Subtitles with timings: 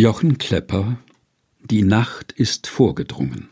[0.00, 1.00] Jochen Klepper
[1.60, 3.48] Die Nacht ist vorgedrungen.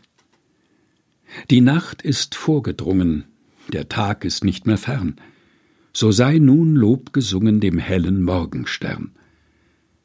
[1.49, 3.25] Die Nacht ist vorgedrungen,
[3.73, 5.17] der Tag ist nicht mehr fern.
[5.91, 9.11] So sei nun Lob gesungen dem hellen Morgenstern.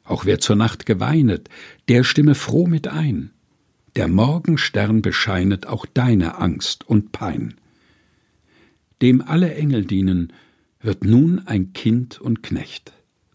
[0.03, 1.47] Auch wer zur Nacht geweinet,
[1.87, 3.31] der stimme froh mit ein.
[3.95, 7.53] Der Morgenstern bescheinet auch deine Angst und Pein.
[9.01, 10.33] Dem alle Engel dienen,
[10.81, 12.91] wird nun ein Kind und Knecht.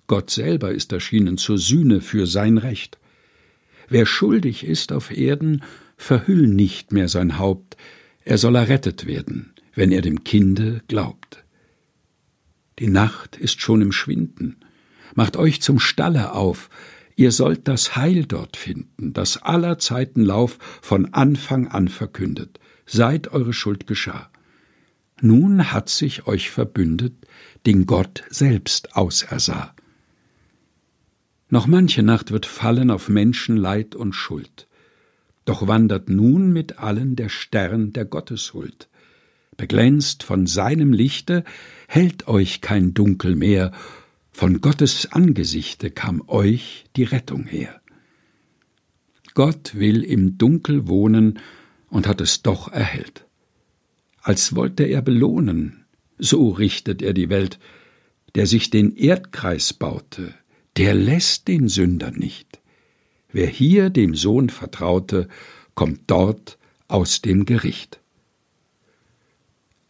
[0.09, 2.98] Gott selber ist erschienen zur Sühne für sein Recht.
[3.88, 5.62] Wer schuldig ist auf Erden,
[5.96, 7.76] verhüll nicht mehr sein Haupt,
[8.25, 11.44] er soll errettet werden, wenn er dem Kinde glaubt.
[12.79, 14.57] Die Nacht ist schon im Schwinden,
[15.14, 16.71] macht euch zum Stalle auf,
[17.16, 23.29] ihr sollt das Heil dort finden, das aller Zeiten Lauf von Anfang an verkündet, seit
[23.29, 24.30] eure Schuld geschah.
[25.21, 27.14] Nun hat sich euch verbündet,
[27.66, 29.75] den Gott selbst ausersah.
[31.50, 34.66] Noch manche Nacht wird fallen auf Menschen Leid und Schuld.
[35.44, 38.88] Doch wandert nun mit allen der Stern der Gotteshuld.
[39.56, 41.44] Beglänzt von seinem Lichte
[41.88, 43.72] hält euch kein Dunkel mehr,
[44.30, 47.80] von Gottes Angesichte kam euch die Rettung her.
[49.34, 51.40] Gott will im Dunkel wohnen
[51.88, 53.24] und hat es doch erhellt.
[54.20, 55.86] Als wollte er belohnen,
[56.18, 57.58] so richtet er die Welt,
[58.34, 60.34] der sich den Erdkreis baute,
[60.78, 62.60] der lässt den Sünder nicht.
[63.32, 65.28] Wer hier dem Sohn vertraute,
[65.74, 68.00] kommt dort aus dem Gericht.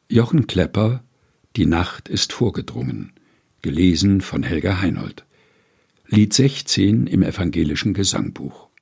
[0.08, 1.04] Jochen Klepper
[1.56, 3.12] Die Nacht ist vorgedrungen,
[3.60, 5.26] gelesen von Helga Heinold.
[6.06, 8.68] Lied 16 im evangelischen Gesangbuch.